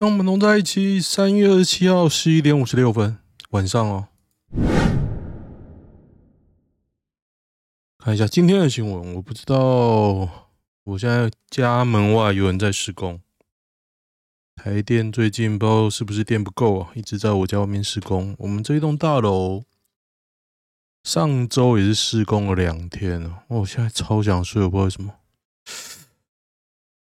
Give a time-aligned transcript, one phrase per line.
[0.00, 1.00] 让我们同在一起。
[1.00, 3.18] 三月二十七号十一点五十六分，
[3.50, 4.08] 晚上哦。
[7.98, 9.56] 看一下今天的新闻，我不知道，
[10.84, 13.20] 我现在家门外有人在施工。
[14.56, 18.34] 台电最近不知道是不是电不够啊，一直在我家外面施工。
[18.40, 19.64] 我们这一栋大楼
[21.02, 25.14] 上周也是施工了两天哦，我现在超想睡，我不知道为什么。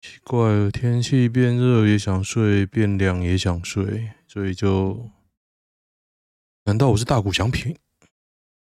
[0.07, 5.11] 奇怪了，天气变热也想睡，变凉也想睡，所以就……
[6.65, 7.79] 难道我是大谷翔平？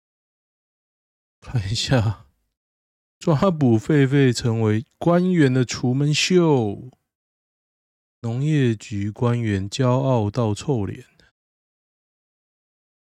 [1.41, 2.27] 看一下，
[3.19, 6.91] 抓捕狒狒成为官员的楚门秀，
[8.21, 11.07] 农业局官员骄傲到臭脸。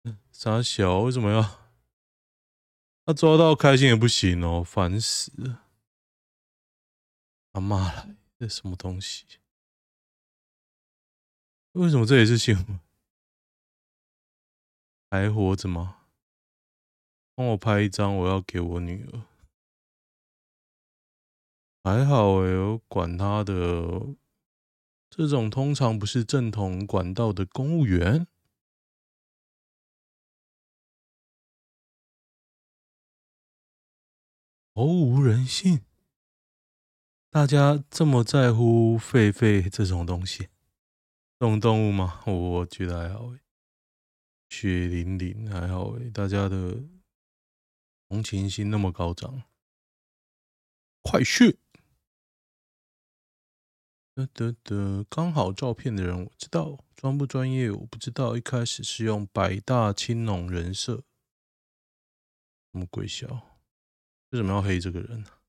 [0.31, 1.59] 傻小，为什么要
[3.07, 5.65] 他抓到开心也不行哦，烦死了！
[7.53, 9.27] 他妈来，这什么东西？
[11.73, 12.81] 为什么这也是新闻？
[15.11, 16.07] 还活着吗？
[17.35, 19.27] 帮我拍一张，我要给我女儿。
[21.83, 24.17] 还好哎，我管他的。
[25.11, 28.27] 这种通常不是正统管道的公务员，
[34.75, 35.85] 毫无人性。
[37.33, 40.49] 大家这么在乎狒狒这种东西，
[41.39, 42.25] 这种动物吗？
[42.27, 43.39] 我觉得还好诶，
[44.49, 46.77] 血淋淋还好诶，大家的
[48.09, 49.45] 同情心那么高涨。
[51.03, 51.61] 快去，
[54.13, 58.37] 得得得，刚好照片的人我知道，专不专业我不知道。
[58.37, 61.05] 一开始是用百大青龙人设，
[62.73, 63.29] 什么鬼笑？
[64.31, 65.40] 为什么要黑这个人呢？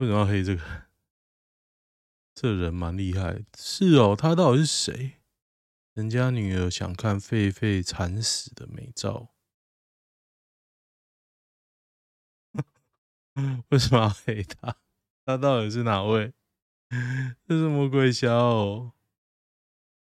[0.00, 0.62] 为什么要黑这个？
[2.34, 4.16] 这人蛮厉害，是哦。
[4.16, 5.18] 他到底是谁？
[5.92, 9.28] 人家女儿想看狒狒惨死的美照。
[13.68, 14.76] 为什么要黑他？
[15.26, 16.32] 他到底是哪位？
[17.46, 18.92] 这什么鬼笑哦？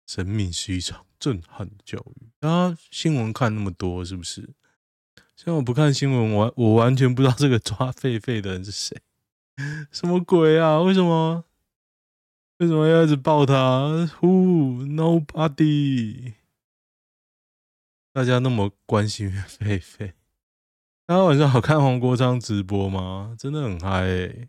[0.07, 2.47] 生命是一场震撼的教育。
[2.47, 4.55] 啊，新闻看那么多，是不是？
[5.35, 9.01] 像我不看新闻，我我完全不知道这个抓狒狒的人是谁。
[9.91, 10.81] 什么鬼啊？
[10.81, 11.45] 为什么？
[12.59, 13.89] 为什么要一直抱他
[14.21, 14.85] ？Who?
[14.87, 16.35] Nobody。
[18.13, 19.31] 大家那么关心
[19.61, 20.13] 狒狒。
[21.07, 23.35] 大家晚上好看黄国昌直播吗？
[23.39, 24.49] 真的很嗨欸！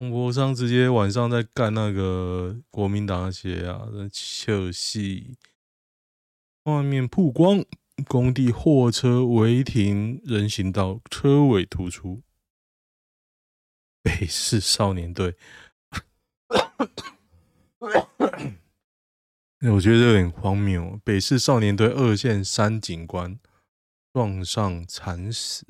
[0.00, 5.36] 黄国昌直接晚上在干那个国民党那些啊，真糗戏。
[6.64, 7.64] 画面曝光，
[8.08, 12.22] 工地货车违停人行道，车尾突出。
[14.04, 15.34] 北市少年队，
[19.62, 21.00] 我觉得有点荒谬。
[21.02, 23.40] 北市少年队二线三警官
[24.12, 25.66] 撞上惨死。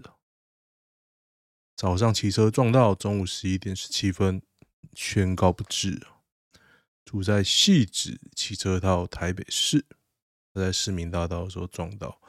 [1.77, 4.43] 早上骑车撞到，中午十一点十七分
[4.95, 6.05] 宣告不治。
[7.05, 9.85] 住在汐止，骑车到台北市，
[10.53, 12.21] 在市民大道的时候撞到。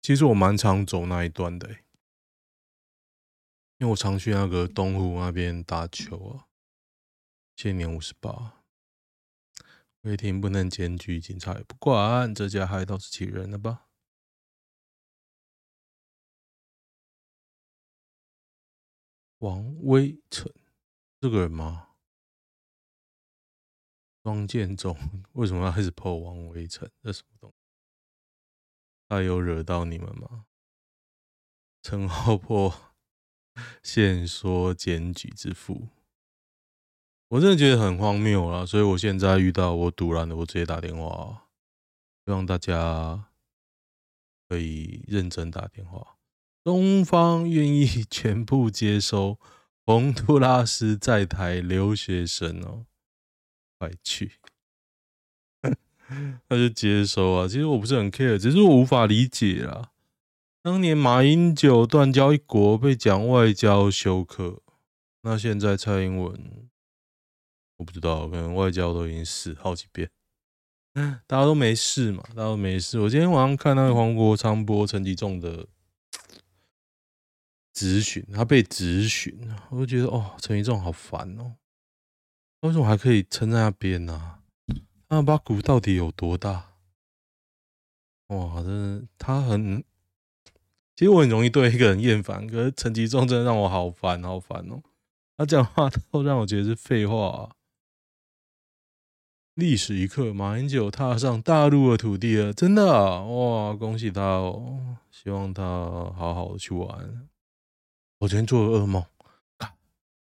[0.00, 1.84] 其实我蛮常走那一段的，欸。
[3.82, 6.46] 因为我常去那个东湖那边打球啊，
[7.56, 8.62] 现年五十八，
[10.02, 13.88] 违停不能检举，警察也不管，这家还倒是气人了吧？
[19.38, 20.48] 王威成
[21.20, 21.96] 这个人吗？
[24.22, 24.96] 庄建中
[25.32, 26.88] 为什么要开始破王威成？
[27.02, 27.56] 这什么东西？
[29.08, 30.46] 他有惹到你们吗？
[31.82, 32.91] 陈浩波。
[33.82, 35.88] 现说检举之父，
[37.28, 41.48] 我真的觉得很荒谬啦，所以我现在遇到我堵拦的，我直接打电话，
[42.24, 43.26] 希望大家
[44.48, 46.16] 可以认真打电话。
[46.64, 49.38] 中方愿意 全部接收
[49.84, 52.86] 洪都拉斯在台留学生哦，
[53.78, 54.32] 快去，
[56.48, 57.48] 那就接收啊。
[57.48, 59.91] 其实我不是很 care，只是我无法理解啦。
[60.62, 64.62] 当年马英九断交一国被讲外交休克，
[65.22, 66.70] 那现在蔡英文，
[67.78, 70.08] 我不知道，可能外交都已经死好几遍，
[71.26, 73.00] 大家都没事嘛，大家都没事。
[73.00, 75.66] 我今天晚上看那个黄国昌播陈吉仲的
[77.72, 79.36] 质询，他被质询，
[79.70, 81.56] 我就觉得哦，陈吉仲好烦哦，
[82.60, 84.38] 为什么还可以撑在那边呢、啊？
[85.08, 86.76] 那把鼓到底有多大？
[88.28, 89.82] 哇，真的，他很。
[90.94, 94.82] 其实我很容易对一个人厌烦，可是陈吉仲真的让我好烦，好烦哦！
[95.36, 97.50] 他讲话都让我觉得是废话啊。
[99.54, 102.84] 历史一刻，马英九踏上大陆的土地了，真的！
[103.24, 104.96] 哇，恭喜他哦！
[105.10, 107.28] 希望他好好的去玩。
[108.18, 109.04] 我昨天做了噩梦，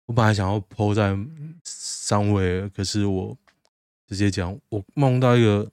[0.06, 1.16] 我本来想要 po 在
[1.64, 3.36] 上位，可是我
[4.06, 5.70] 直接讲，我梦到一个，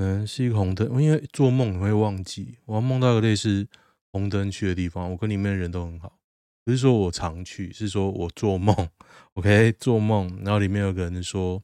[0.00, 3.66] 嗯，是一个红灯，因为做梦你会忘记，我要梦到一个类似
[4.12, 6.20] 红灯区的地方，我跟里面的人都很好。
[6.64, 8.88] 不是说我常去，是说我做梦，
[9.34, 11.60] OK，做梦，然后里面有个人说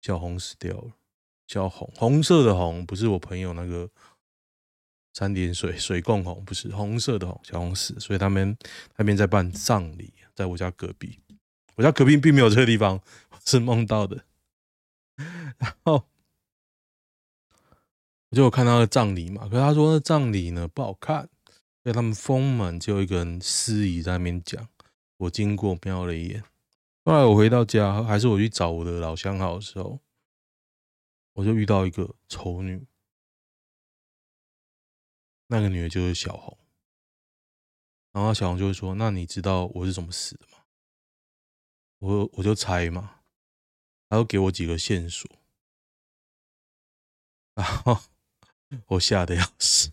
[0.00, 0.92] 小红死掉了，
[1.48, 3.90] 小红，红色的红，不是我朋友那个
[5.12, 8.56] 三点水水共红，不是红色的红，小红死，所以他们
[8.96, 11.18] 那边在办葬礼，在我家隔壁，
[11.74, 13.00] 我家隔壁并没有这个地方，
[13.44, 14.22] 是梦到的，
[15.58, 16.04] 然后
[18.32, 21.28] 我就有看到个葬礼嘛，可是他说那葬礼呢不好看。
[21.84, 24.66] 在他们封门，就有一个人司仪在那边讲。
[25.18, 26.42] 我经过瞄了一眼，
[27.04, 30.00] 后来我回到家，还是我去找我的老相好的时候，
[31.34, 32.86] 我就遇到一个丑女。
[35.48, 36.56] 那个女的就是小红。
[38.12, 40.64] 然后小红就会说：“那你知道我是怎么死的吗？”
[42.00, 43.20] 我我就猜嘛，
[44.08, 45.30] 然后给我几个线索，
[47.54, 48.00] 然后
[48.86, 49.90] 我吓得要死。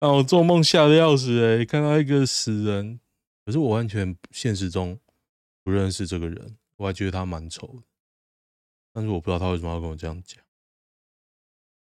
[0.00, 0.12] 啊！
[0.12, 3.00] 我做梦吓得要死哎、欸，看到一个死人，
[3.44, 4.98] 可是我完全现实中
[5.62, 7.82] 不认识这个人，我还觉得他蛮丑的，
[8.92, 10.44] 但是我不知道他为什么要跟我这样讲。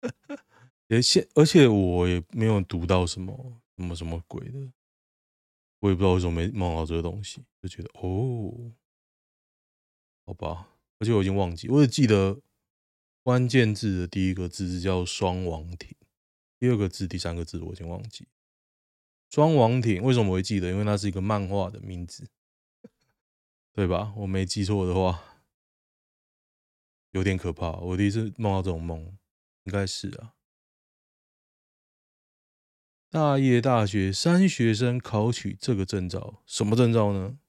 [0.87, 4.59] 也现，而且我也没有读到什么什么什么鬼的，
[5.79, 8.71] 我也不知道为什么没梦到这个东西，就觉得哦，
[10.25, 10.67] 好吧，
[10.99, 12.39] 而且我已经忘记，我只记得
[13.23, 15.95] 关键字的第一个字是叫双王庭。
[16.59, 18.27] 第二个字、第三个字我已经忘记。
[19.29, 20.69] 双王庭为什么我会记得？
[20.69, 22.29] 因为那是一个漫画的名字，
[23.73, 24.13] 对吧？
[24.17, 25.23] 我没记错的话，
[27.11, 27.71] 有点可怕。
[27.77, 29.17] 我第一次梦到这种梦，
[29.63, 30.35] 应该是啊。
[33.09, 37.39] 大业大学三学生考取这个证照，什么证照呢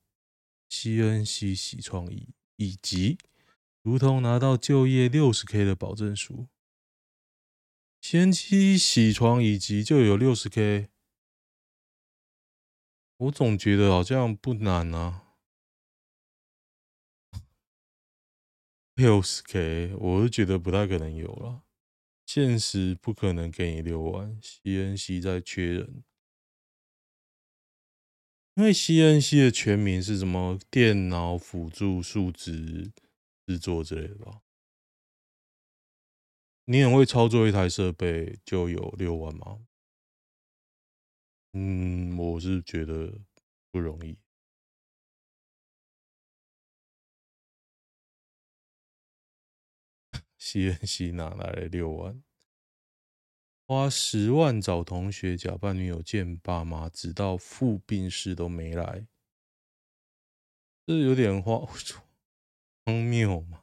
[0.70, 3.18] ？CNC 洗创意，以及
[3.84, 6.48] 如同拿到就业六十 K 的保证书。
[8.00, 10.88] 先期起床以及就有六十 K，
[13.18, 15.36] 我总觉得好像不难啊。
[18.94, 21.62] 六十 K，我是觉得不太可能有了，
[22.24, 24.40] 现实不可能给你六万。
[24.40, 26.04] CNC 在缺人，
[28.54, 30.58] 因为 CNC 的全名是什么？
[30.70, 32.90] 电脑辅助数值
[33.46, 34.40] 制作之类的吧。
[36.66, 39.66] 你很会操作一台设备就有六万吗？
[41.52, 43.20] 嗯，我是觉得
[43.70, 44.18] 不容易。
[50.40, 52.22] CNC 哪来的六万？
[53.66, 59.06] 花十万找同学假扮女友见爸妈，直到父病逝都没来，
[60.86, 61.66] 这有点荒
[62.84, 63.62] 荒谬吗？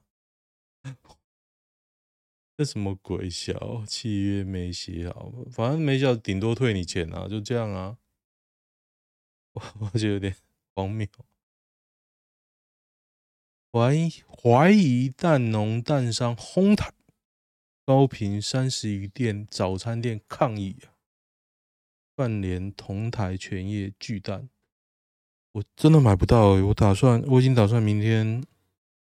[2.58, 7.98] 这什么鬼小契约没写好，反正没写，顶多退你钱啊，就这样啊。
[9.54, 9.64] 我
[9.94, 10.36] 我觉得有点
[10.76, 11.08] 荒谬。
[13.72, 16.92] 怀疑怀疑蛋农蛋商哄抬，
[17.86, 20.94] 高屏三十一店早餐店抗议啊！
[22.16, 24.50] 串联同台全业巨蛋，
[25.54, 26.62] 我真的买不到、欸。
[26.62, 28.44] 我打算，我已经打算明天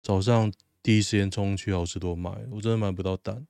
[0.03, 0.53] 早上。
[0.85, 3.47] 第一时间冲去好市多买，我真的买不到蛋。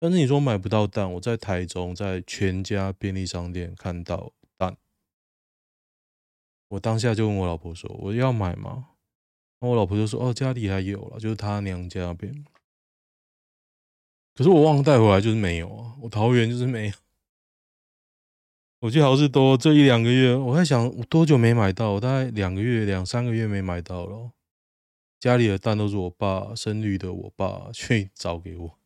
[0.00, 4.78] 但是你说买不到蛋，我在台中在全家便利商店看到蛋，
[6.68, 8.88] 我当下就问我老婆说：“我要买吗？”
[9.60, 12.46] 然后我老婆就说：“哦，家里还有了，就是他娘家那边。”
[14.34, 15.96] 可是我忘了带回来，就是没有啊。
[16.00, 16.94] 我桃园就是没有。
[18.80, 21.90] 我去好市多这一两个月，我在想我多久没买到？
[21.90, 24.30] 我大概两个月、两三个月没买到了。
[25.24, 28.78] 家里的蛋都是我爸生绿的，我爸 去找给我。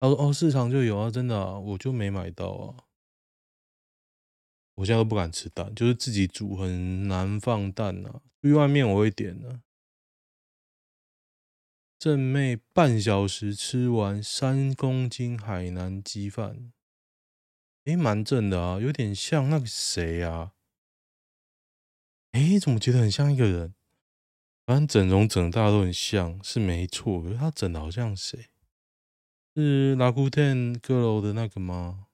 [0.00, 2.88] 他说：“哦，市场就有啊，真的啊，我就没买到啊。
[4.76, 8.22] 我现在都不敢吃蛋，就是自己煮很难放蛋啊。
[8.40, 9.60] 去外面我会点的。
[11.98, 16.72] 正妹半小时吃完三公斤海南鸡饭，
[17.84, 20.54] 诶，蛮正的啊，有点像那个谁啊？
[22.32, 23.74] 诶，怎么觉得很像一个人？”
[24.68, 27.22] 反正整容整大都很像，是没错。
[27.22, 28.50] 可是他整的好像谁？
[29.56, 32.08] 是 Rakuten Girl 的那个吗？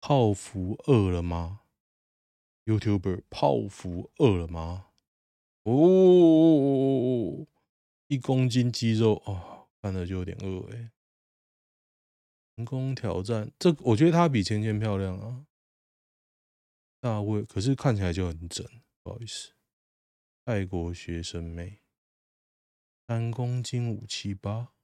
[0.00, 1.60] 泡芙饿了吗
[2.64, 4.86] ？YouTuber 泡芙饿了吗？
[5.64, 7.46] 哦，
[8.06, 10.90] 一公斤肌肉哦，看着就有点饿哎。
[12.56, 15.44] 成功挑战，这我觉得她比芊芊漂亮啊。
[16.98, 18.66] 大卫，可是看起来就很整，
[19.08, 19.54] 不好意思。
[20.44, 21.80] 泰国学生妹，
[23.06, 24.74] 三公斤五七八，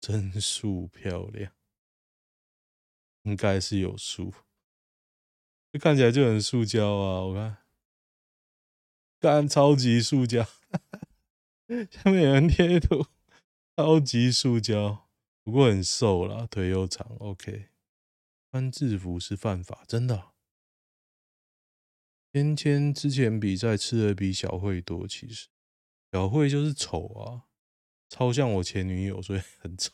[0.00, 1.52] 真素漂亮，
[3.22, 4.32] 应该是有素，
[5.72, 7.22] 这看起来就很塑胶啊！
[7.22, 7.56] 我看，
[9.18, 10.44] 干超级塑胶，
[11.90, 13.08] 下面有人贴图，
[13.76, 15.10] 超级塑胶，
[15.42, 17.70] 不过很瘦啦，腿又长，OK。
[18.52, 20.31] 穿制服是犯法，真的。
[22.32, 25.48] 芊芊之前比赛吃的比小慧多，其实
[26.10, 27.44] 小慧就是丑啊，
[28.08, 29.92] 超像我前女友，所以很丑。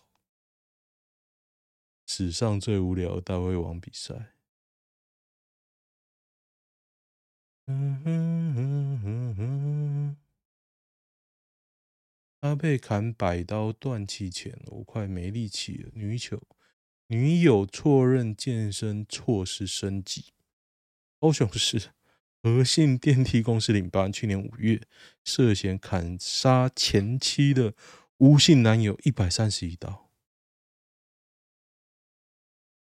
[2.07, 4.35] 史上最无聊大胃王比赛。
[7.67, 10.17] 嗯哼哼哼哼，
[12.41, 15.91] 他被砍百刀断气前，我快没力气了。
[15.93, 16.41] 女球
[17.09, 20.33] 女友错认健身，错失生计。
[21.19, 21.91] 高雄市。
[22.43, 24.87] 和信电梯公司领班去年五月
[25.25, 27.75] 涉嫌砍杀前妻的
[28.19, 30.11] 吴姓男友一百三十一刀。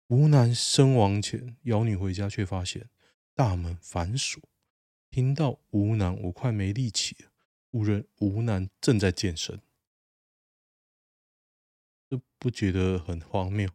[0.07, 2.89] 吴男身亡前，姚女回家却发现
[3.33, 4.41] 大门反锁。
[5.09, 7.31] 听到吴男，我快没力气了。
[7.71, 9.61] 误认吴男正在健身，
[12.09, 13.69] 这不觉得很荒谬？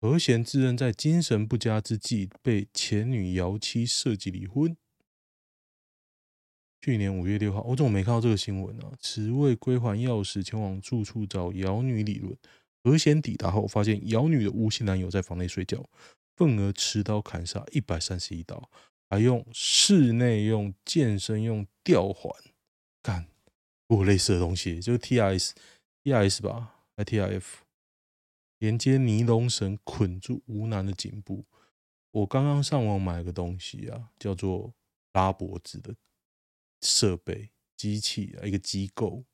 [0.00, 4.74] 何贤自认在精神不佳之际被前女姚妻设计离婚。
[6.80, 8.96] 去年五月六号，我怎么没看到这个新闻呢、啊？
[8.98, 12.34] 此为归还钥匙前往住处找姚女理论。
[12.82, 15.84] 何贤抵达后，发现姚女的无姓男友在房内睡觉，
[16.34, 18.70] 愤而持刀砍杀一百三十一刀，
[19.10, 22.32] 还用室内用健身用吊环
[23.02, 23.26] 干，
[23.86, 25.50] 不类似的东西，就是 TIS
[26.02, 27.64] TIS 吧，还 T I F。
[28.60, 31.44] 连接尼龙绳捆住吴男的颈部。
[32.12, 34.74] 我刚刚上网买了个东西啊，叫做
[35.12, 35.94] 拉脖子的
[36.82, 39.24] 设备机器啊，一个机构。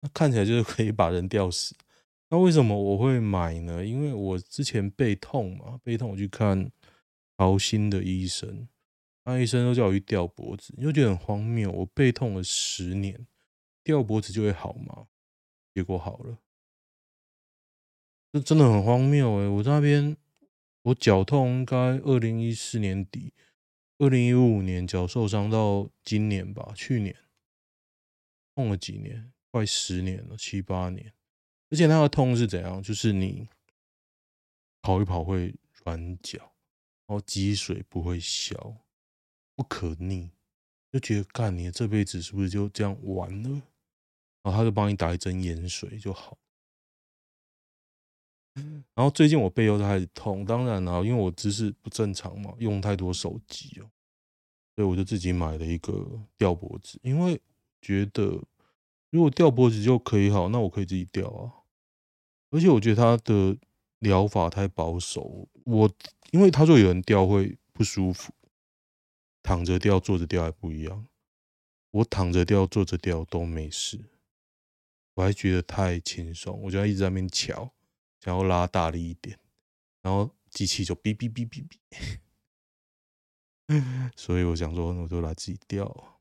[0.00, 1.74] 那看起来就是可以把人吊死。
[2.28, 3.84] 那为什么我会买呢？
[3.84, 6.70] 因为我之前背痛嘛，背痛我去看
[7.36, 8.68] 桃心的医生，
[9.24, 11.70] 那医生都叫我去吊脖子，又觉得很荒谬。
[11.72, 13.26] 我背痛了十年，
[13.82, 15.08] 吊脖子就会好吗？
[15.74, 16.38] 结果好了。
[18.32, 19.46] 这真的很荒谬哎！
[19.46, 20.16] 我那边，
[20.84, 23.34] 我脚痛应该二零一四年底，
[23.98, 27.14] 二零一五年脚受伤到今年吧，去年
[28.54, 31.12] 痛了几年，快十年了，七八年。
[31.68, 32.82] 而且那个痛是怎样？
[32.82, 33.46] 就是你
[34.80, 36.38] 跑一跑会软脚，
[37.06, 38.78] 然后积水不会消，
[39.54, 40.30] 不可逆，
[40.90, 43.50] 就觉得干你这辈子是不是就这样完了？
[44.42, 46.38] 然后他就帮你打一针盐水就好。
[48.54, 53.88] 然后最近我背又开始痛，当然了，因为我姿势不正常嘛，用太多手机哦，
[54.76, 56.06] 所以我就自己买了一个
[56.36, 57.40] 吊脖子，因为
[57.80, 58.42] 觉得
[59.10, 61.52] 如果吊脖子就可以好，那我可以自己吊啊。
[62.50, 63.56] 而且我觉得他的
[64.00, 65.90] 疗法太保守，我
[66.30, 68.34] 因为他说有人吊会不舒服，
[69.42, 71.06] 躺着吊、坐着吊还不一样，
[71.90, 73.98] 我躺着吊、坐着吊都没事，
[75.14, 77.72] 我还觉得太轻松，我就要一直在那边乔。
[78.22, 79.36] 想要拉大力一点，
[80.00, 82.20] 然后机器就哔哔哔哔哔，
[84.14, 86.20] 所以我想说，我就来自己吊。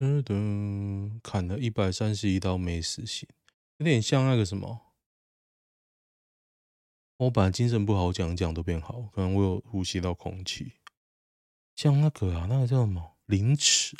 [0.00, 3.28] 噔噔，砍了一百三十一刀没死刑，
[3.76, 4.92] 有点像那个什么。
[7.18, 10.72] 我本来精神不好，讲讲都变好，可能我有呼吸到空气，
[11.76, 13.16] 像那个啊，那个叫什么？
[13.26, 13.96] 凌迟。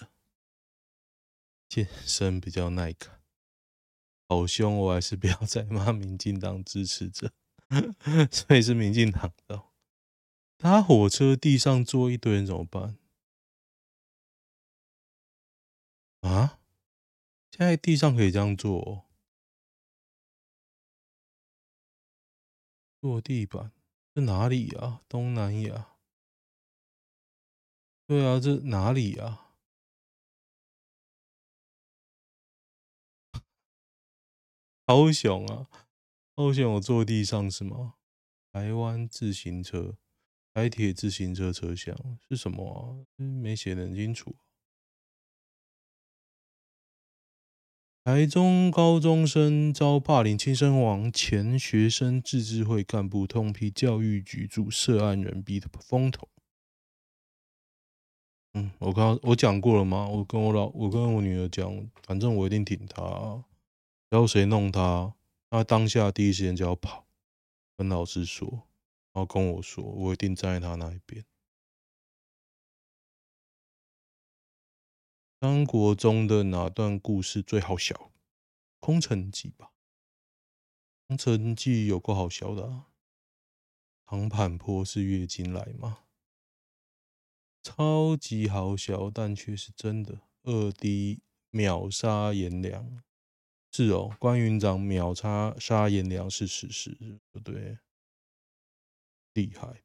[1.69, 3.21] 健身比较耐看，
[4.29, 4.77] 好凶！
[4.79, 7.33] 我还是不要再 骂民进党支持者，
[8.31, 9.65] 所以是民进党的。
[10.59, 12.97] 搭火车地上坐一堆人怎么办？
[16.23, 16.59] 啊？
[17.51, 19.05] 现在地上可以这样坐哦？
[23.01, 23.73] 坐地板？
[24.15, 25.03] 这哪里啊？
[25.09, 25.97] 东南亚？
[28.07, 29.46] 对啊，这哪里啊？
[34.87, 35.67] 高雄啊，
[36.37, 37.95] 高雄我坐地上是吗？
[38.53, 39.97] 台湾自行车，
[40.55, 41.95] 台铁自行车车厢
[42.29, 42.79] 是什么啊？
[43.17, 44.37] 没写得很清楚。
[48.05, 56.29] 台中高中生遭霸凌轻生亡，前学生自治会干部痛批教育局助涉案人逼的风头。
[58.55, 60.07] 嗯，我刚我讲过了吗？
[60.07, 63.45] 我跟我老我跟我女儿讲，反正我一定挺她，
[64.09, 65.15] 然后谁弄他？
[65.51, 67.07] 他当下第一时间就要跑，
[67.77, 68.49] 跟老师说，
[69.13, 71.25] 然后跟我说，我一定站在他那一边。
[75.41, 78.11] 三国中的哪段故事最好笑？
[78.81, 79.73] 空城计吧。
[81.07, 82.89] 空城计有够好笑的啊！
[84.07, 86.05] 长坂坡是月经来吗？
[87.63, 90.21] 超级好笑，但却是真的。
[90.43, 91.21] 二 D
[91.51, 93.03] 秒杀颜良，
[93.77, 96.97] 是哦，关云长秒杀杀颜良是事实，
[97.31, 97.77] 不对？
[99.35, 99.83] 厉害！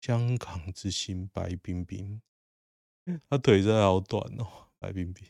[0.00, 2.20] 香港之星白冰冰。
[3.30, 5.24] 他腿真的好短哦，白冰冰。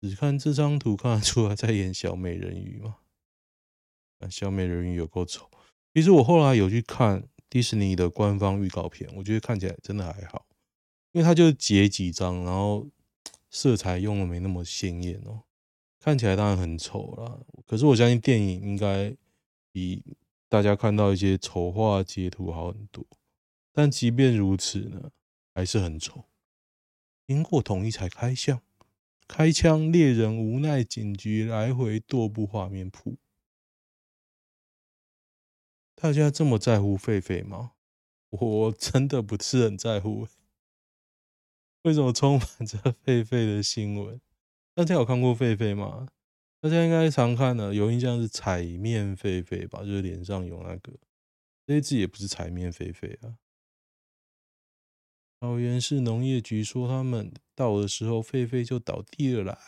[0.00, 2.98] 只看这张图看得出来在演小美人鱼吗？
[4.30, 5.50] 小美人鱼有够丑。
[5.92, 10.44] 其实我后来有去看迪士尼的官方预告片，我觉得看起来真的还好，
[11.12, 12.86] 因为它就截几张，然后
[13.50, 15.44] 色彩用的没那么鲜艳哦，
[16.00, 17.40] 看起来当然很丑啦。
[17.66, 19.16] 可是我相信电影应该。
[19.72, 20.02] 比
[20.48, 23.04] 大家看到一些丑化截图好很多，
[23.74, 25.10] 但即便如此呢，
[25.52, 26.24] 还是很丑。
[27.26, 28.62] 经过统一才开枪，
[29.28, 33.18] 开枪猎人无奈，警局来回踱步，画面铺。
[35.96, 37.72] 大家这么在乎狒狒吗？
[38.30, 40.28] 我真的不是很在乎。
[41.82, 44.20] 为什么充满着狒狒的新闻？
[44.74, 46.08] 大家有看过狒狒吗？
[46.60, 49.80] 大家应该常看的，有印象是彩面狒狒吧？
[49.80, 50.92] 就是脸上有那个，
[51.66, 53.38] 这只也不是彩面狒狒啊。
[55.40, 59.58] 桃园市农业局说，他们到的时候，狒狒就倒地了啦。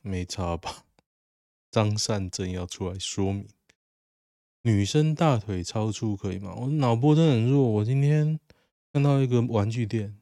[0.00, 0.86] 没差吧？
[1.74, 3.48] 张善正要出来说明，
[4.62, 6.54] 女生大腿超粗可以吗？
[6.54, 7.68] 我脑波真的很弱。
[7.68, 8.38] 我今天
[8.92, 10.16] 看到一个玩具店，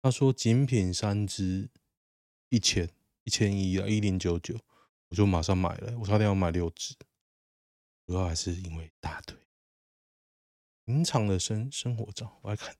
[0.00, 1.68] 他说精品三只。
[2.48, 2.88] 一千
[3.24, 4.58] 一千一啊，一零九九，
[5.08, 5.98] 我就马上买了。
[5.98, 6.94] 我差点要买六只，
[8.06, 9.36] 主要还是因为大腿。
[10.86, 12.74] 平常的生生活照，我来看，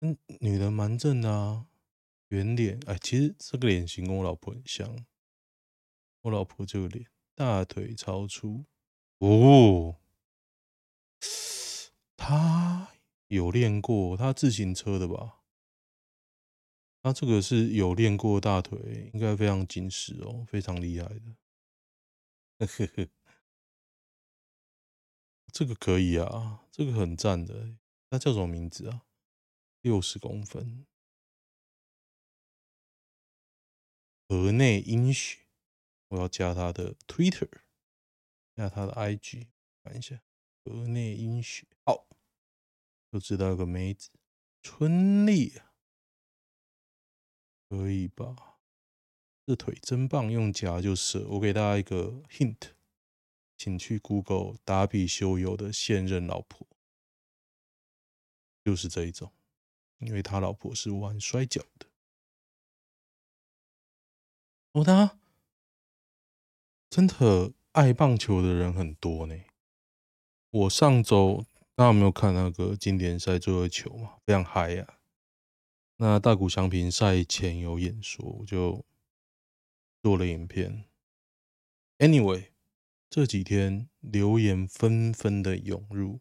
[0.00, 1.66] 嗯，女的蛮正的啊，
[2.28, 2.80] 圆脸。
[2.86, 5.04] 哎，其实这个脸型跟我老婆很像。
[6.22, 8.64] 我老婆这个脸，大腿超粗
[9.18, 9.96] 哦。
[12.16, 12.92] 她
[13.28, 15.36] 有练过，她自行车的吧？
[17.00, 21.36] 他这个是有练过大腿，应该非常紧实哦，非常厉害的。
[22.58, 23.08] 呵呵呵，
[25.52, 27.76] 这个可以啊，这个很赞的。
[28.10, 29.06] 他叫什么名字啊？
[29.80, 30.86] 六十公分，
[34.28, 35.47] 河内英雪。
[36.08, 37.50] 我要加他的 Twitter，
[38.56, 39.48] 加他的 IG，
[39.82, 40.22] 看一下
[40.64, 41.66] 河内英雪。
[41.84, 42.06] 好，
[43.12, 44.10] 就知道个妹子
[44.62, 45.60] 春丽。
[47.68, 48.60] 可以吧？
[49.44, 51.26] 这腿真棒，用夹就射。
[51.28, 52.72] 我给大家一个 hint，
[53.58, 56.66] 请去 Google 达比修友的现任老婆，
[58.64, 59.32] 就是这一种，
[59.98, 61.90] 因为他老婆是玩摔跤的。
[64.72, 65.17] 哦，他
[66.90, 69.34] 真的爱棒球的人很多呢。
[70.50, 74.16] 我上周大家有没有看那个经典赛最后一球嘛？
[74.24, 74.98] 非常嗨呀！
[75.96, 78.84] 那大谷翔平赛前有演说，我就
[80.02, 80.84] 做了影片。
[81.98, 82.46] Anyway，
[83.10, 86.20] 这几天留言纷纷的涌入，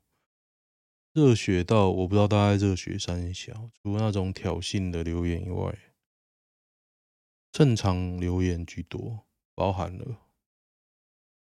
[1.13, 5.77] 热血到我不知道大家热血三小，除了那种挑衅的留言以外，
[7.51, 9.25] 正常留言居多，
[9.55, 10.26] 包含了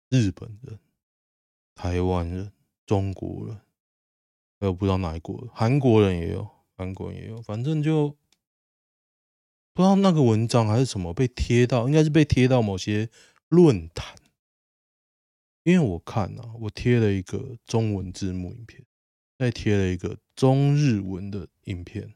[0.10, 0.80] 日本人、
[1.76, 2.52] 台湾人、
[2.86, 3.62] 中国人，
[4.60, 6.50] 还有不知道哪一国，韩国人也有。
[6.76, 8.12] 韩国人也有，反正就
[9.74, 13.10] 不知道那个文章还是什么被贴到，应该是被贴到某些
[13.50, 14.16] 论坛。
[15.64, 18.86] 因为我看啊，我贴了一个中文字幕影片，
[19.38, 22.16] 再贴了一个中日文的影片。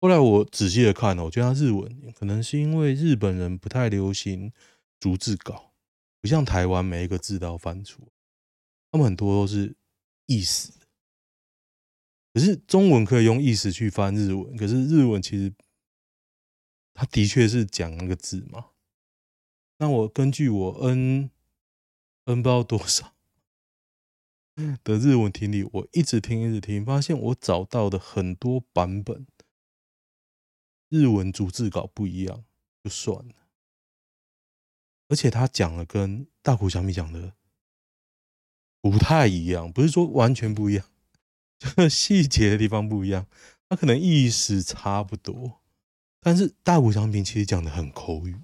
[0.00, 4.52] 后来我仔细的看了，我觉得它日文可能是因为日本人不太流行
[5.00, 5.73] 逐字稿，
[6.24, 8.08] 不像台湾每一个字都要翻出，
[8.90, 9.76] 他们很多都是
[10.24, 10.72] 意思。
[12.32, 15.52] 可是中文可以用意思去翻日文，可是日文其实
[16.94, 18.70] 它的确是讲那个字嘛。
[19.76, 21.30] 那我根据我 N
[22.24, 23.12] N 不知道多少
[24.82, 29.26] 的日文听力，我一直听一直听，发现我找到的很多版本
[30.88, 32.46] 日文逐字稿不一样，
[32.82, 33.34] 就算了。
[35.08, 37.34] 而且他讲的跟大谷翔平讲的
[38.80, 40.86] 不太一样，不是说完全不一样，
[41.58, 43.26] 就是细节的地方不一样，
[43.68, 45.60] 他可能意思差不多，
[46.20, 48.36] 但是大谷翔平其实讲的很口语。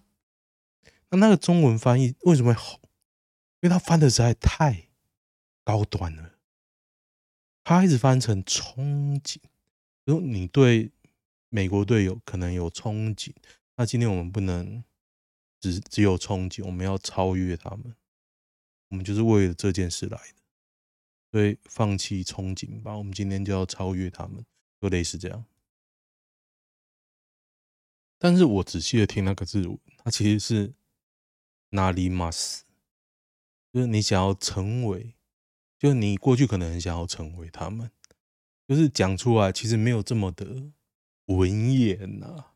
[1.11, 2.81] 那那个中文翻译为什么会红？
[3.61, 4.89] 因为他翻的实在太
[5.65, 6.37] 高端了，
[7.65, 9.37] 他一直翻成憧憬。
[10.05, 10.93] 如果你对
[11.49, 13.35] 美国队友可能有憧憬，
[13.77, 14.83] 那今天我们不能
[15.60, 17.96] 只只有憧憬，我们要超越他们。
[18.90, 20.36] 我们就是为了这件事来的，
[21.32, 22.98] 所以放弃憧憬吧。
[22.98, 24.46] 我们今天就要超越他们，
[24.82, 25.46] 就类似这样。
[28.18, 29.64] 但是我仔细的听那个字，
[29.98, 30.74] 它其实是。
[31.72, 32.62] なります，
[33.74, 35.16] 就是你想要成为，
[35.78, 37.92] 就你过去可能很想要成为他们，
[38.66, 40.72] 就是讲出来其实没有这么的
[41.26, 42.49] 文言呐、啊。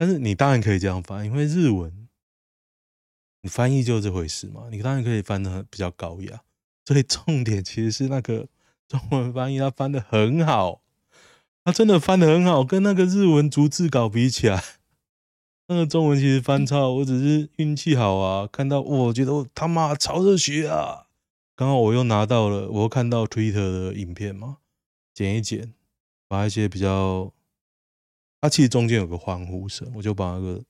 [0.00, 2.08] 但是你当然可以这样翻，因为日文
[3.42, 6.40] 你翻译就是这回事嘛，你当然可以翻得比较高雅。
[6.86, 8.48] 所以重点其实是那个
[8.88, 10.80] 中文翻译，它翻得很好，
[11.62, 14.64] 它真的翻得很好，跟那个日文逐字稿比起来。
[15.68, 18.48] 那个中文其实翻差，我只是运气好啊！
[18.50, 21.08] 看到我觉得我他妈超热血啊！
[21.54, 23.52] 刚好我又拿到了，我又看到 Twitter
[23.90, 24.56] 的影片嘛，
[25.12, 25.74] 剪一剪，
[26.26, 27.34] 把一些比较，
[28.40, 30.64] 它其实中间有个欢呼声，我就把那个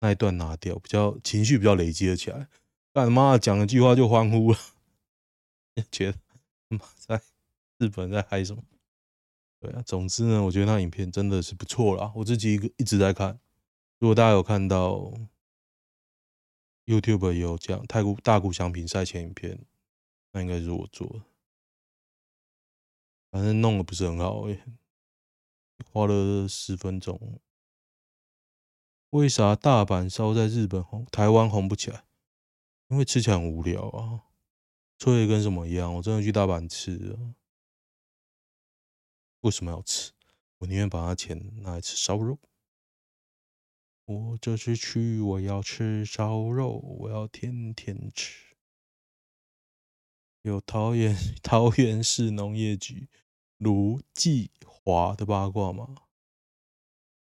[0.00, 2.48] 那一段拿掉，比较情绪比较累积了起来。
[2.92, 4.58] 干妈讲一句话就欢呼了，
[5.90, 6.18] 觉得
[6.68, 7.20] 妈在
[7.78, 8.62] 日本在嗨什么？
[9.60, 13.40] 对啊，总之呢，我觉得那影片真的是不错啦，我自己一个一直在看。
[13.98, 15.12] 如果大家有看到
[16.86, 19.58] YouTube 有这样太古大谷翔平赛前影片，
[20.30, 21.20] 那应该是我做的。
[23.32, 24.62] 反正弄得不是很好，欸，
[25.90, 27.40] 花了十分钟。
[29.10, 32.04] 为啥大阪烧在日本红，台湾红不起来？
[32.88, 34.24] 因为吃起来很无聊啊，
[34.98, 35.94] 脆跟什么一样。
[35.94, 37.34] 我真的去大阪吃啊，
[39.40, 40.12] 为什么要吃？
[40.58, 42.38] 我宁愿把它钱拿来吃烧肉。
[44.04, 48.56] 我这次去，我要吃烧肉，我要天天吃。
[50.42, 53.08] 有桃园 桃园市农业局
[53.58, 54.50] 卢继
[54.88, 55.94] 华的八卦吗？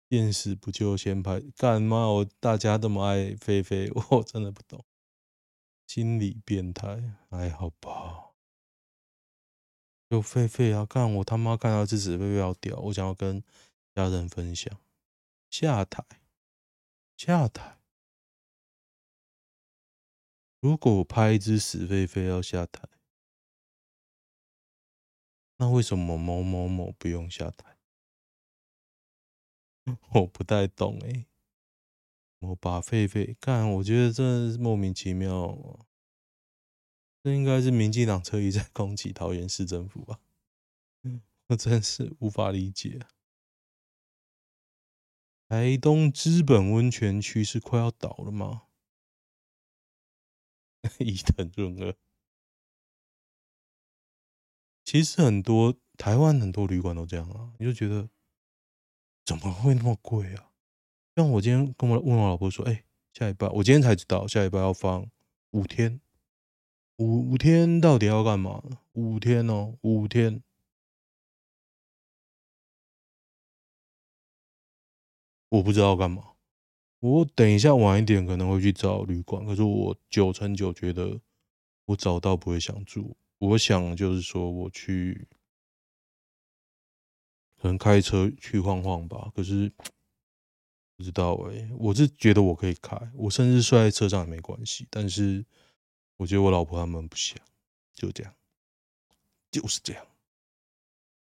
[0.08, 1.40] 电视不就先拍？
[1.56, 2.06] 干嘛？
[2.06, 4.84] 我大家这么爱菲菲， 我真的不懂。
[5.88, 8.30] 心理变态，还好吧？
[10.10, 10.86] 有菲菲啊！
[10.86, 13.42] 干我他妈看到这只菲菲要屌，我想要跟
[13.92, 14.80] 家人分享。
[15.50, 16.04] 下台。
[17.16, 17.80] 下台。
[20.60, 22.88] 如果我拍一只死狒狒要下台，
[25.58, 27.76] 那为什么某某某不用下台？
[30.14, 31.26] 我不太懂哎、欸。
[32.38, 35.86] 我把狒狒干，我觉得这莫名其妙。
[37.22, 40.20] 这应该是民进党侧翼在攻击桃园市政府吧？
[41.48, 43.00] 我真是无法理解。
[45.48, 48.68] 台东资本温泉区是快要倒了吗？
[51.00, 51.96] 伊藤润二，
[54.88, 58.08] 其实很多台湾很多旅馆都这样啊，你就觉得
[59.22, 60.50] 怎么会那么贵啊？
[61.14, 65.06] 像我今天跟我问我老婆说，哎、下礼拜我今天才知道下礼拜要放
[65.50, 66.00] 五天，
[66.96, 68.62] 五五天到底要干嘛？
[68.92, 70.42] 五天哦，五天。
[75.50, 76.32] 我不知道干嘛，
[77.00, 81.20] 我等一下晚一点可能会去找旅馆，可是我九成九觉得
[81.84, 83.14] 我找到不会想住。
[83.38, 85.28] 我想就是说我去，
[87.56, 89.30] 可能开车去晃晃吧。
[89.34, 89.72] 可是
[90.96, 94.86] 不知道哎、欸，我是觉得我可以开，我甚至睡在车上也没关系。
[94.90, 95.44] 但是
[96.16, 97.38] 我觉得我老婆他们不想，
[97.94, 98.34] 就这样，
[99.50, 100.06] 就是这样。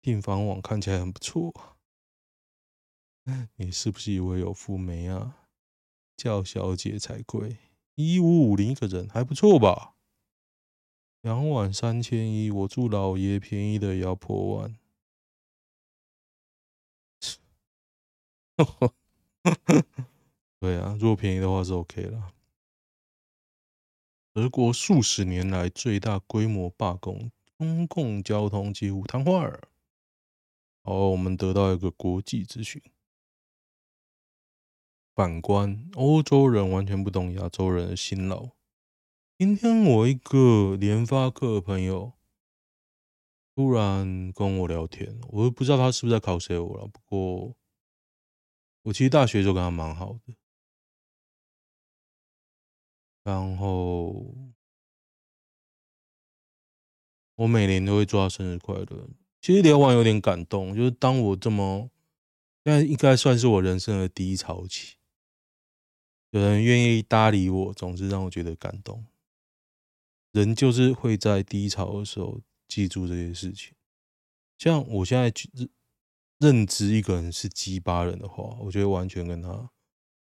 [0.01, 1.77] 订房网看起来很不错。
[3.57, 5.49] 你是不是以为有富美啊？
[6.17, 7.59] 叫小姐才贵，
[7.97, 9.96] 一五五零一个人还不错吧？
[11.23, 14.79] 两晚三千一，我住老爷便宜的也要破万。
[20.59, 22.33] 对啊，如果便宜的话是 OK 了。
[24.33, 29.61] 德国数十年来最大规模罢工，公共交通几乎瘫痪。
[30.83, 32.83] 好，我们得到一个国际资讯。
[35.15, 38.51] 反观欧洲人完全不懂亚洲人的辛劳，
[39.39, 42.15] 今天我一个联发科的朋友
[43.55, 46.89] 突然跟我聊天，我都不知道他是不是在考 C 我了。
[46.89, 47.55] 不过
[48.81, 50.35] 我其实大学就跟他蛮好的，
[53.25, 54.35] 然后
[57.35, 59.07] 我每年都会祝他生日快乐。
[59.43, 61.91] 其实聊完有点感动，就是当我这么，
[62.65, 64.95] 现在应该算是我人生的低潮期，
[66.31, 69.05] 有人愿意搭理我，总是让我觉得感动。
[70.37, 73.73] 人就是会在低潮的时候记住这些事情。
[74.59, 75.71] 像我现在认
[76.39, 79.71] 认知一个人是鸡巴人的话，我就会完全跟他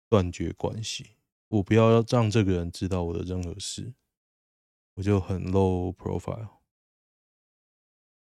[0.09, 1.17] 断绝关系。
[1.49, 3.95] 我不要让这个人知道我的任何事，
[4.95, 6.51] 我就很 low profile。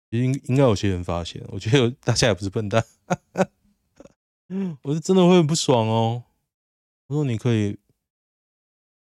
[0.08, 2.82] 应应该有些人发现，我觉得大家也不是笨蛋。
[4.82, 6.24] 我是真的会很不爽哦。
[7.08, 7.78] 我说你可以，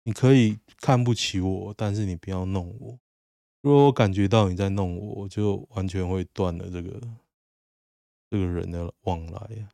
[0.08, 0.58] 你可以。
[0.80, 3.00] 看不起我，但是你不要弄我。
[3.62, 7.00] 如果我感觉到你在弄我，我就完全会断了这个
[8.30, 9.68] 这个人的往来呀。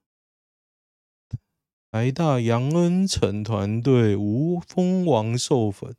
[1.91, 5.95] 台大杨恩成团队无蜂王授粉，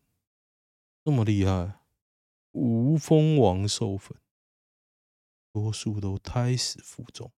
[1.04, 1.82] 这么厉害，
[2.54, 4.18] 无蜂王授粉，
[5.54, 7.32] 多数都胎死腹中。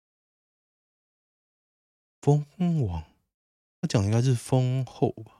[2.21, 2.47] 蜂
[2.87, 3.03] 王，
[3.81, 5.36] 他讲应该是蜂后吧？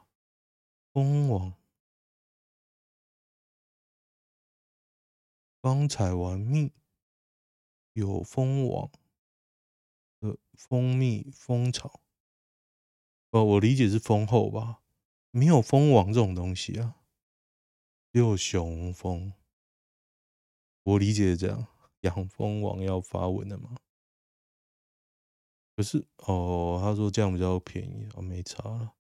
[0.97, 1.53] 蜂王。
[5.61, 6.73] 刚采完蜜，
[7.93, 8.91] 有蜂王
[10.21, 12.01] 的蜂蜜蜂巢。
[13.29, 14.81] 哦，我理解是蜂后吧？
[15.33, 16.97] 没有蜂王这种东西啊，
[18.11, 19.35] 只有雄蜂。
[20.85, 21.67] 我理解是这样，
[22.01, 23.77] 养蜂王要发文的嘛。
[25.77, 28.95] 可是哦，他说这样比较便宜，我没差了，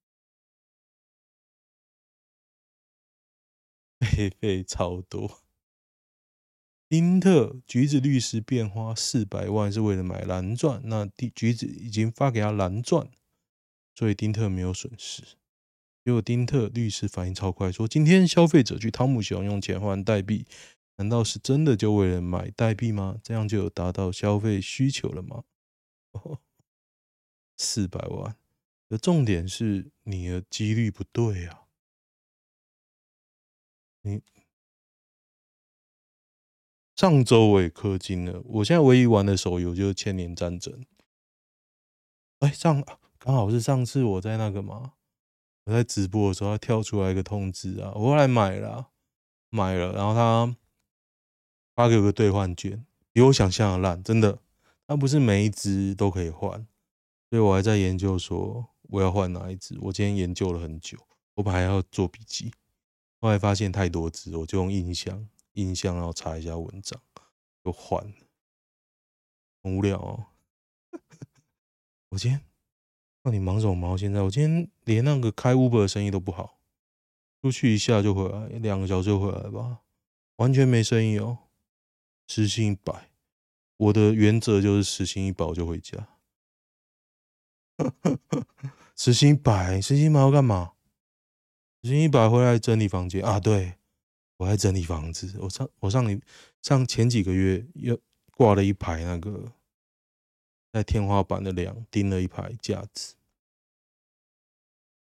[4.06, 5.42] 费费超多。
[6.88, 13.10] 丁特橘子律师变花四百万是为了买蓝钻，那橘子已经发给他蓝钻，
[13.94, 15.22] 所以丁特没有损失。
[16.04, 20.46] 结果丁特律师反应超快，说今天消费者去汤姆熊用钱换代币，
[20.98, 23.18] 难道是真的就为了买代币吗？
[23.24, 25.42] 这样就有达到消费需求了吗？
[27.58, 28.36] 四百万，
[28.88, 31.65] 的重点是你的几率不对啊，
[34.06, 34.22] 你。
[36.94, 40.72] 上周我也氪金了，我现在唯一玩的手游就是《千年战争》。
[42.38, 42.82] 哎，上
[43.18, 44.94] 刚好是上次我在那个嘛，
[45.64, 48.92] 我在直播的时候，他跳出来一个通知啊，我后来买了，
[49.50, 50.56] 买了，然后他
[51.74, 54.38] 发给我个兑换券，比我想象的烂，真的，
[54.86, 56.66] 他不是每一只都可以换，
[57.28, 59.78] 所以我还在研究说我要换哪一只。
[59.82, 60.96] 我今天研究了很久，
[61.34, 62.52] 我本来还要做笔记，
[63.20, 65.28] 后来发现太多字，我就用印象。
[65.54, 67.00] 印象，然后查一下文章，
[67.64, 68.12] 就换了，
[69.62, 70.26] 很无聊哦。
[72.10, 72.38] 我今天
[73.22, 73.96] 到底忙什么忙？
[73.96, 76.58] 现在我今天连那个开 Uber 的生意都不好，
[77.40, 79.80] 出去一下就回来，两个小时就回来吧，
[80.36, 81.38] 完全没生意哦。
[82.28, 83.08] 时薪一百，
[83.78, 86.06] 我的原则就是时薪一百我就回家。
[88.94, 90.74] 时薪一百，时薪一百要干嘛？
[91.86, 93.74] 时薪一百回来整理房间啊，对。
[94.38, 96.20] 我在整理房子，我上我上你
[96.60, 97.98] 上前几个月又
[98.36, 99.50] 挂了一排那个
[100.72, 103.14] 在天花板的梁，钉了一排架子，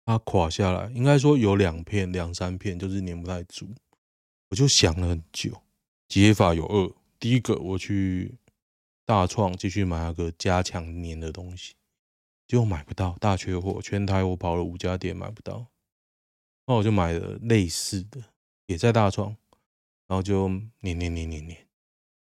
[0.04, 3.68] 它垮下来，应该说有两片两三片，就是粘不太住。
[4.48, 5.62] 我就想了很久，
[6.08, 8.34] 解法有二：第一个，我去
[9.04, 11.74] 大创继续买那个加强粘的东西，
[12.48, 15.68] 结果买不到，大缺货，全台我跑了五家店买不到，
[16.66, 18.22] 那我就买了类似的。
[18.66, 19.36] 也在大创，
[20.06, 20.48] 然后就
[20.80, 21.66] 黏黏黏黏黏，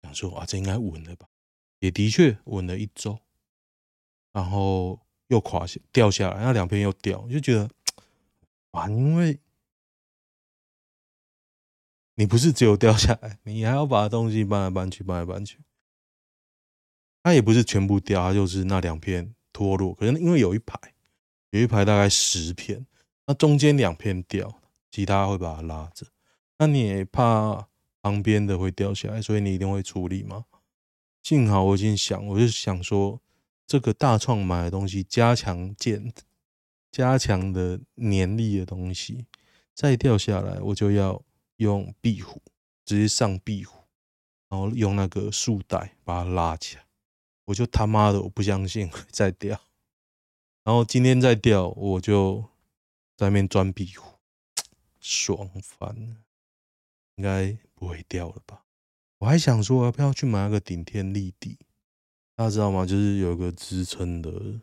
[0.02, 1.28] 想说啊，这应该稳了吧？
[1.80, 3.20] 也的确稳了一周，
[4.32, 7.70] 然后又垮下掉下来，那两片又掉，就觉得
[8.72, 9.38] 啊，因为
[12.16, 15.60] 你不是只有掉下来，你还要把东西搬来搬去，搬来搬去。
[17.22, 19.94] 它也不是全部掉，它就是那两片脱落。
[19.94, 20.80] 可能因为有一排，
[21.52, 22.88] 有一排大概十片，
[23.30, 26.08] 那中间两片掉，其他会把它拉着。
[26.58, 27.68] 那你也怕
[28.02, 30.46] 旁边的会掉下来，所以你一定会处理吗？
[31.22, 33.22] 幸好我已经想，我就想说，
[33.68, 36.12] 这个大创买的东西，加强件、
[36.92, 39.28] 加强的粘力的东西，
[39.76, 41.22] 再掉下来，我就要
[41.58, 42.42] 用壁虎
[42.84, 43.84] 直接上壁虎，
[44.50, 46.86] 然后用那个束带把它拉起来。
[47.46, 49.62] 我就他妈的我不相信会再掉，
[50.64, 52.49] 然后今天再掉，我就
[53.20, 54.18] 在那边钻壁虎，
[55.02, 56.24] 爽翻了。
[57.16, 58.64] 应该不会掉了吧？
[59.18, 61.60] 我还想说要不要去买那个顶天立地，
[62.34, 62.86] 大家知道吗？
[62.86, 64.62] 就是有一个支撑的，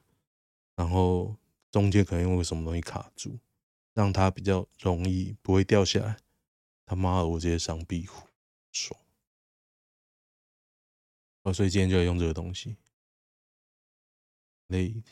[0.74, 1.36] 然后
[1.70, 3.38] 中间可能用个什么东西卡住，
[3.92, 6.16] 让它比较容易不会掉下来。
[6.86, 8.26] 他妈的，我直接上壁虎，
[8.72, 8.98] 爽！
[11.42, 12.78] 哦，所以今天就要用这个东西。
[14.68, 15.02] 累。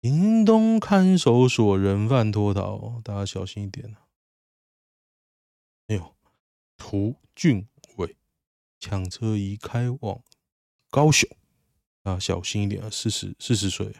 [0.00, 4.06] 屏东看守所人犯脱逃，大家小心一点啊。
[5.88, 6.14] 哎呦，
[6.76, 8.16] 涂俊伟
[8.78, 10.22] 抢车移开往
[10.88, 11.28] 高雄，
[12.02, 12.90] 啊，小心一点啊！
[12.90, 13.96] 四十四十岁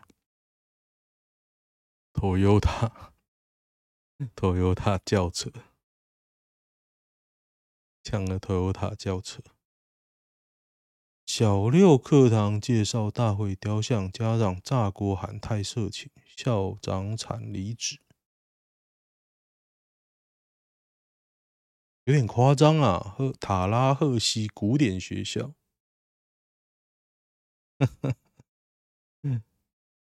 [2.13, 5.51] ，Toyota，Toyota 轿车
[8.05, 9.43] 抢了 Toyota 轿车。
[11.29, 18.01] 小六课堂介绍大会雕像，家长炸锅喊太色情，校长惨离职，
[22.05, 23.15] 有点夸张啊！
[23.15, 25.53] 赫塔拉赫西古典学校，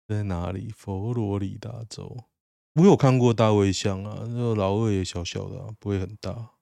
[0.07, 0.69] 在哪里？
[0.69, 2.25] 佛罗里达州。
[2.73, 6.55] 我有看过大卫像啊，那个老二也小小的，不会很大。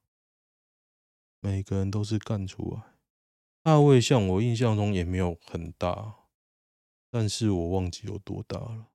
[1.40, 2.91] 每个人都是干出来。
[3.62, 6.26] 大卫像我印象中也没有很大，
[7.10, 8.88] 但是我忘记有多大了。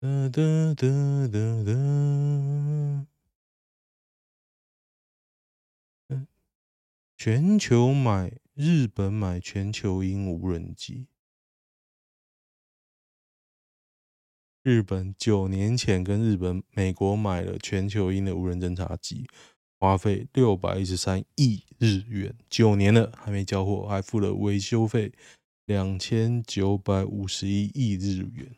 [0.00, 3.06] 哒哒哒哒哒。
[7.14, 11.08] 全球买日本买全球鹰无人机。
[14.62, 19.28] 日本九年前跟日本、美国买了全球鹰的无人侦察机。
[19.78, 25.12] 花费六百一十三亿日元，九年了还没交货，还付了维修费
[25.66, 28.56] 两千九百五十一亿日元。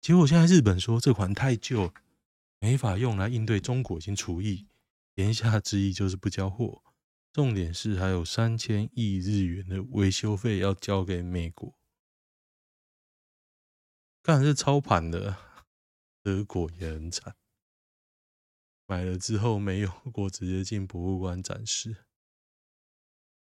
[0.00, 1.92] 结果现在日本说这款太旧，
[2.58, 4.66] 没法用来应对中国已经除役，
[5.14, 6.82] 言下之意就是不交货。
[7.32, 11.72] 重点是还有三千亿日元的维修费要交给美国，
[14.22, 15.36] 干是操盘的，
[16.22, 17.36] 德国也很惨。
[18.92, 22.04] 买了之后没用过，直接进博物馆展示，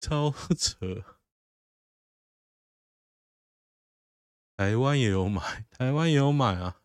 [0.01, 1.05] 超 扯！
[4.57, 6.81] 台湾也有买，台湾也有买啊！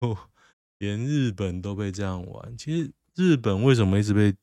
[0.00, 0.30] 哦，
[0.76, 2.54] 连日本都被这样玩。
[2.58, 4.36] 其实日本为什么一直被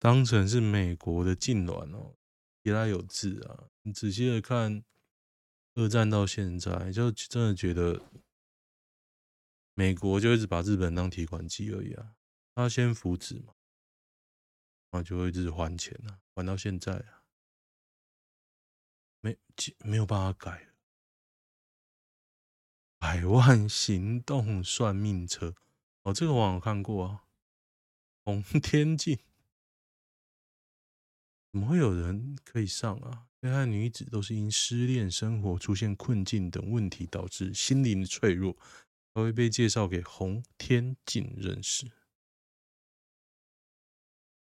[0.00, 2.16] 当成是美国的痉挛哦？
[2.62, 3.68] 原来有字啊！
[3.82, 4.82] 你仔细的看，
[5.74, 8.02] 二战到现在，就真的觉得。
[9.78, 12.14] 美国就一直把日本当提款机而已啊，
[12.54, 13.52] 他先扶植嘛，
[14.90, 17.24] 然后就会一直还钱啊，还到现在啊，
[19.20, 19.36] 没
[19.80, 20.72] 没有办法改了。
[22.98, 25.54] 百万行动算命车，
[26.04, 27.24] 哦，这个我有看过啊，
[28.24, 29.18] 红天镜，
[31.52, 33.26] 怎么会有人可以上啊？
[33.38, 38.56] 被害女子都是因失恋、生活出现困境等问题导致心灵脆弱。
[39.16, 41.90] 他会被介绍给洪天进认识。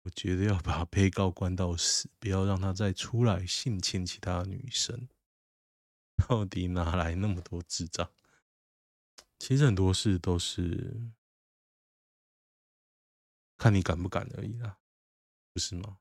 [0.02, 5.08] 我觉得要把被告关到死， 不要让他再出来性侵其他女生。
[6.16, 8.12] 到底哪来那么多智障？
[9.38, 11.12] 其实很多事都是
[13.58, 14.80] 看你敢不敢而已啦，
[15.54, 16.00] 不是吗？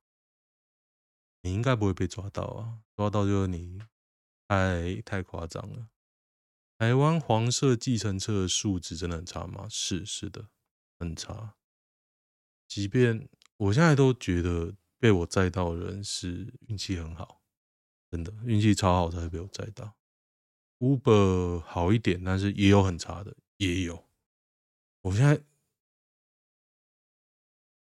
[1.43, 3.83] 你应该不会被抓到啊，抓到就是你
[4.49, 5.91] 太太夸张了。
[6.77, 9.67] 台湾黄色计程车的素质真的很差吗？
[9.71, 10.49] 是是的，
[10.99, 11.55] 很差。
[12.67, 17.43] 即便我现在都觉得被我载到的人是运气很好，
[18.11, 19.95] 真的运气超好才会被我载到。
[20.79, 24.05] Uber 好一点，但是也有很差的，也有。
[25.03, 25.41] 我现在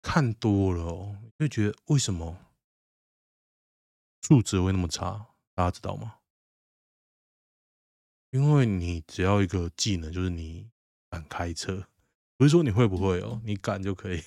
[0.01, 2.38] 看多了哦，就觉得为什么
[4.22, 5.35] 素质会那么差？
[5.55, 6.18] 大家知道吗？
[8.37, 10.71] 因为你只要一个技能，就是你
[11.08, 11.88] 敢开车，
[12.37, 14.23] 不是说你会不会哦，你敢就可以，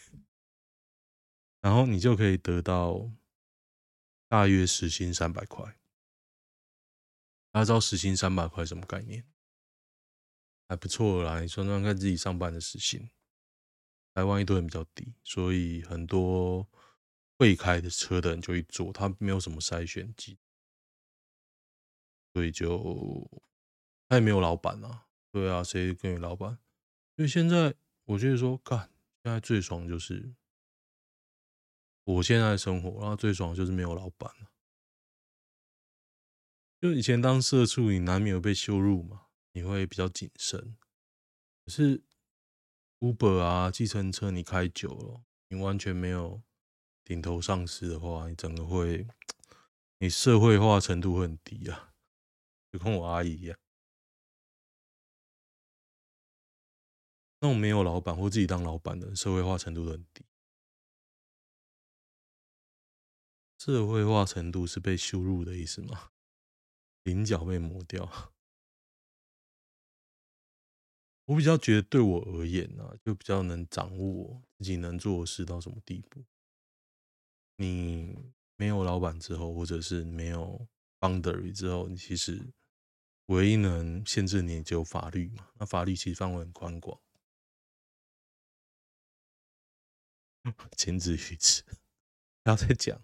[1.61, 3.11] 然后你就可以得到
[4.27, 5.77] 大约时薪三百块。
[7.51, 9.23] 大家知道时薪三百块什么概念？
[10.67, 13.11] 还不错啦，你算算看自己上班的时薪，
[14.15, 16.67] 台湾一堆人比较低，所以很多
[17.37, 20.39] 会开的车的人就去做，他没有什么筛选机，
[22.33, 23.29] 所以就。
[24.09, 26.57] 他也没有老板啊，对啊，谁跟你老板？
[27.15, 28.91] 所以现在我觉得说，干，
[29.23, 30.33] 现在最爽就是
[32.05, 34.49] 我现在的生活，然后最爽就是没有老板了。
[36.81, 40.75] 就以前当社畜，你难免有被羞辱嘛，你会比较谨慎。
[41.65, 42.01] 可是
[43.01, 46.41] Uber 啊，计程车你开久了，你完全没有
[47.03, 49.05] 顶头上司的话，你整个会，
[49.99, 51.93] 你社会化程度会很低啊，
[52.71, 53.55] 就跟我阿姨一样。
[57.41, 60.25] 那种没有老板或自己当老板的，社会化程度都很低。
[63.57, 66.11] 社会化程度是被羞辱的意思吗？
[67.03, 68.31] 棱角被磨掉。
[71.25, 76.25] 我比较觉得，对我而言呢、啊，就比较能掌握自己能做的事到什么地步。
[77.57, 78.17] 你
[78.55, 80.67] 没有老板之后，或者是没有
[80.99, 82.51] boundary 之后，你其实
[83.27, 85.49] 唯一能限制你只有法律嘛。
[85.59, 86.99] 那法律其实范围很宽广。
[90.75, 91.63] 仅止于此，
[92.43, 93.01] 不要再讲。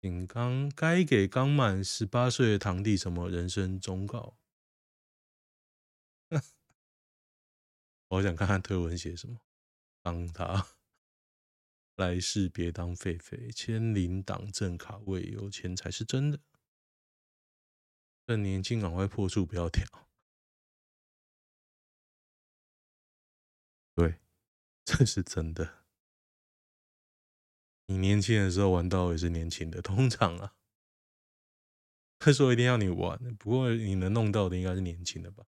[0.00, 4.36] 请刚该给刚满十八岁的堂弟什么人生忠告？
[8.08, 9.40] 我想看看推文写什么。
[10.02, 10.66] 帮他
[11.96, 16.40] 来世别当狒狒，千灵党正卡位，有钱才是真的。
[18.26, 20.09] 趁年轻赶快破处，不要跳。
[24.92, 25.84] 这是真的。
[27.86, 30.56] 你年轻的时候玩到也是年轻的，通常啊，
[32.18, 35.46] 他说一定要你玩，不过你能弄到的应该是年轻的吧？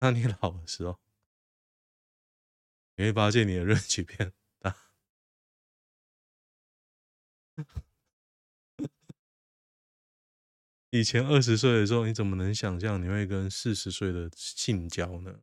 [0.00, 1.00] 那你老的时候，
[2.96, 4.76] 你会发现你的热气变大。
[10.90, 15.40] 以前二十岁的时候，你怎么能想象你会跟四十岁的性交呢？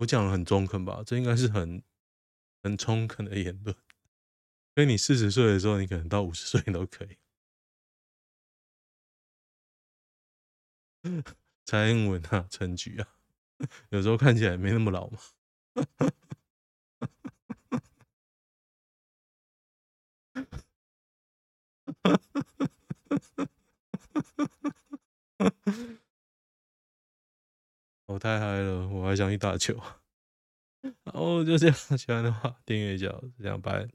[0.00, 1.02] 我讲的很中肯吧？
[1.04, 1.82] 这应该是很
[2.62, 3.76] 很中肯的言论。
[4.74, 7.18] 所以你四十岁的时候，你可能到五十岁都可以。
[11.66, 13.08] 蔡英文啊，陈菊啊，
[13.90, 15.18] 有时候看起来没那么老嘛。
[28.12, 29.78] 我太嗨了，我还想去打球。
[31.14, 33.06] 哦，就这样，喜欢的话订阅一下，
[33.40, 33.86] 这样拜。